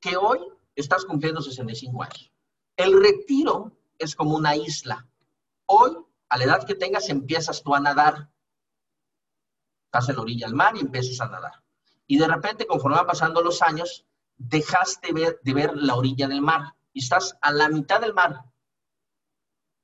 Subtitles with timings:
[0.00, 0.40] que hoy
[0.74, 2.32] estás cumpliendo 65 años.
[2.76, 5.06] El retiro es como una isla.
[5.66, 5.96] Hoy,
[6.28, 8.30] a la edad que tengas, empiezas tú a nadar.
[9.86, 11.62] Estás en la orilla del mar y empiezas a nadar.
[12.06, 16.74] Y de repente, conforme van pasando los años, dejaste de ver, la orilla del mar
[16.92, 18.44] y estás a la mitad del mar.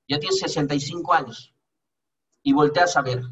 [0.08, 1.54] Ya tienes 65 años
[2.42, 3.22] y volteas a ver.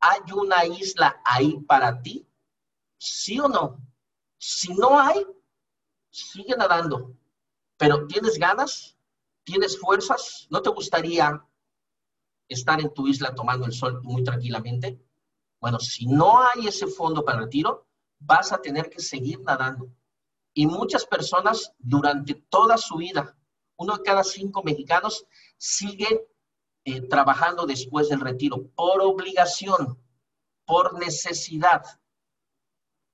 [0.00, 2.28] ¿Hay una isla ahí para ti?
[2.98, 3.80] ¿Sí o no?
[4.36, 5.26] Si no hay,
[6.24, 7.14] sigue nadando.
[7.76, 8.96] Pero ¿tienes ganas?
[9.44, 10.46] ¿Tienes fuerzas?
[10.50, 11.44] ¿No te gustaría
[12.48, 15.00] estar en tu isla tomando el sol muy tranquilamente?
[15.60, 17.86] Bueno, si no hay ese fondo para retiro,
[18.18, 19.88] vas a tener que seguir nadando.
[20.54, 23.36] Y muchas personas durante toda su vida,
[23.76, 25.26] uno de cada cinco mexicanos,
[25.58, 26.26] sigue
[26.84, 29.98] eh, trabajando después del retiro por obligación,
[30.64, 31.82] por necesidad.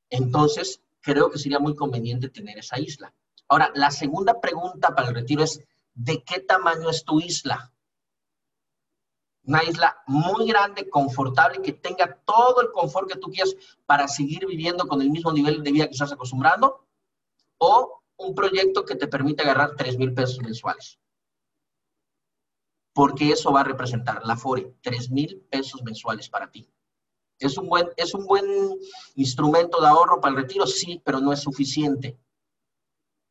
[0.08, 3.12] Entonces, creo que sería muy conveniente tener esa isla.
[3.48, 5.60] Ahora, la segunda pregunta para el retiro es,
[5.92, 7.70] ¿de qué tamaño es tu isla?
[9.44, 14.46] Una isla muy grande, confortable, que tenga todo el confort que tú quieras para seguir
[14.46, 16.86] viviendo con el mismo nivel de vida que estás acostumbrando,
[17.58, 20.98] o un proyecto que te permite agarrar 3 mil pesos mensuales.
[22.94, 26.70] Porque eso va a representar la FORE, 3 mil pesos mensuales para ti.
[27.42, 28.44] ¿Es un, buen, ¿Es un buen
[29.16, 30.66] instrumento de ahorro para el retiro?
[30.66, 32.16] Sí, pero no es suficiente.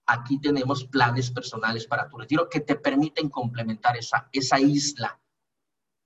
[0.05, 5.19] Aquí tenemos planes personales para tu retiro que te permiten complementar esa, esa isla,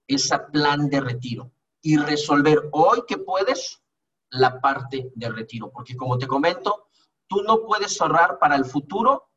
[0.08, 3.82] ese plan de retiro y resolver hoy que puedes
[4.30, 5.72] la parte de retiro.
[5.72, 6.90] Porque como te comento,
[7.28, 9.30] tú no puedes ahorrar para el futuro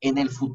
[0.00, 0.54] en el futuro.